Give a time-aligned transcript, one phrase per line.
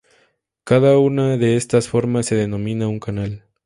[0.63, 3.45] Cada una de estas formas se denomina un canal.